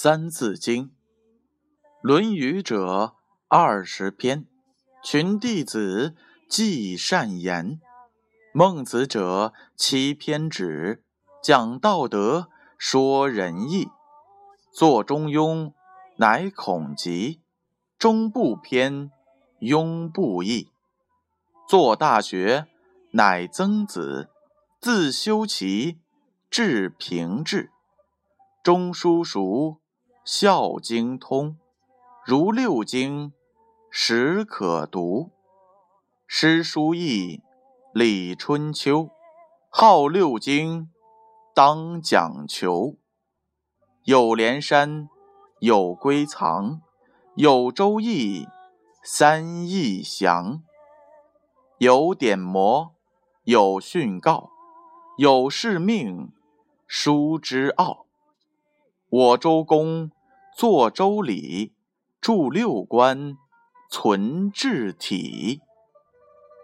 [0.00, 0.84] 三字经》
[2.02, 3.16] 《论语》者
[3.48, 4.46] 二十篇，
[5.02, 6.14] 群弟子
[6.48, 7.80] 记善言；
[8.54, 11.02] 孟子者七篇止，
[11.42, 13.88] 讲道德，说仁义。
[14.72, 15.72] 作中庸，
[16.18, 17.40] 乃孔伋；
[17.98, 19.10] 中不偏，
[19.58, 20.70] 庸不义。
[21.68, 22.68] 作大学，
[23.10, 24.28] 乃曾子；
[24.80, 25.98] 自修齐，
[26.48, 27.72] 至平治。
[28.62, 29.80] 中书熟，
[30.30, 31.56] 孝经通，
[32.22, 33.32] 如六经，
[33.90, 35.30] 始可读。
[36.26, 37.40] 诗书易，
[37.94, 39.08] 礼春秋，
[39.70, 40.90] 号六经，
[41.54, 42.96] 当讲求。
[44.04, 45.08] 有连山，
[45.60, 46.82] 有归藏，
[47.34, 48.46] 有周易，
[49.02, 50.62] 三易详。
[51.78, 52.90] 有典谟，
[53.44, 54.50] 有训告，
[55.16, 56.30] 有誓命，
[56.86, 58.04] 书之奥。
[59.08, 60.10] 我周公
[60.58, 61.72] 作周礼，
[62.20, 63.38] 著六官，
[63.88, 65.60] 存治体。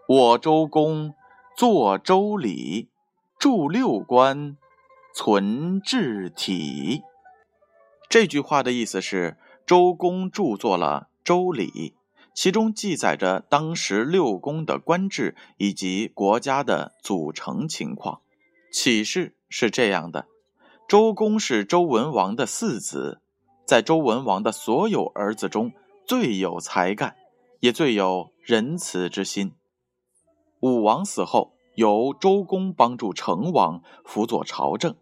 [0.09, 1.15] 我周公
[1.57, 2.89] 作周礼，
[3.39, 4.57] 著六官，
[5.15, 7.03] 存治体。
[8.09, 11.95] 这句话的意思是，周公著作了周礼，
[12.35, 18.23] 其中记载着当时六宫的官制以及国家的组成情况。
[18.73, 20.27] 启示是这样的。
[20.89, 23.21] 周公是周文王的四子，
[23.65, 25.73] 在周文王的所有儿子中
[26.07, 27.17] 最有才干，
[27.61, 29.53] 也最有仁慈之心。
[30.61, 34.95] 武王死后，由周公帮助成王辅佐朝政。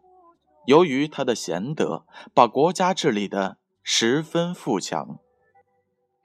[0.67, 5.19] 由于他的贤德，把国家治理的十分富强。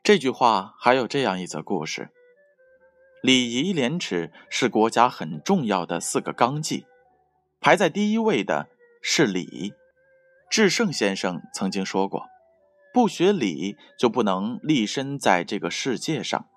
[0.03, 2.09] 这句话还有这样一则故事：
[3.21, 6.85] 礼仪廉耻是国家很重要的四个纲纪，
[7.59, 8.67] 排在第一位的。
[8.99, 9.73] 是礼，
[10.49, 12.25] 至圣先生曾经说过
[12.93, 16.47] ：“不学礼，就不能立身在这个世界上。”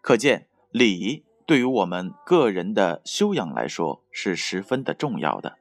[0.00, 5.58] 可见礼对于我们个人的修养来说是十分的重要的。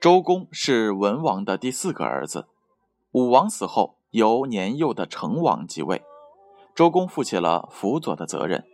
[0.00, 2.46] 周公是文王的第四个儿子，
[3.12, 6.02] 武王死后，由年幼的成王继位，
[6.74, 8.64] 周公负起了辅佐的责任。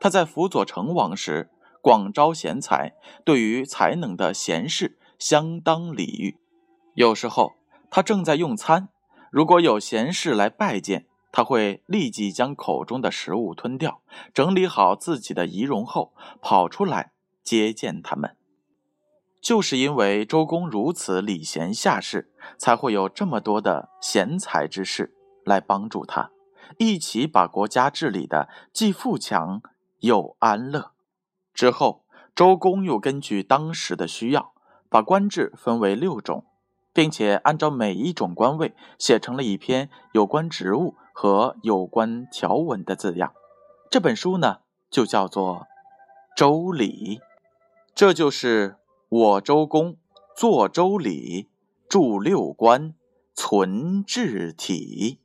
[0.00, 1.50] 他在辅佐成王时，
[1.80, 2.94] 广招贤才，
[3.24, 4.98] 对于才能的贤士。
[5.18, 6.36] 相当礼遇。
[6.94, 7.54] 有时候
[7.90, 8.88] 他正在用餐，
[9.30, 14.00] 如果有贤士来拜见，他会立即将口中的食物吞掉，
[14.32, 18.36] 整理好自己的仪容后，跑出来接见他们。
[19.40, 25.14] 就是因为周公如此礼贤下士，才会有这么多的贤才之士
[25.44, 26.30] 来帮助他，
[26.78, 29.62] 一起把国家治理的既富强
[30.00, 30.92] 又安乐。
[31.54, 32.04] 之后，
[32.34, 34.54] 周公又根据当时的需要。
[34.88, 36.46] 把官制分为六种，
[36.96, 43.34] 并且按照每一种官位写成了一篇有关职务和有关条文的字样。
[43.90, 45.66] 这本书呢，就叫做
[46.34, 47.18] 《周礼》。
[47.94, 48.76] 这就是
[49.10, 49.98] 我周公
[50.34, 51.50] 作周礼，
[51.86, 52.94] 著六官，
[53.34, 55.20] 存治体。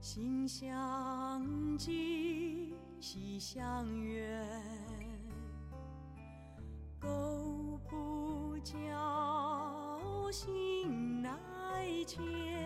[0.00, 5.09] 心相近，心相远。
[7.00, 11.30] 苟不教，性乃
[12.06, 12.59] 迁。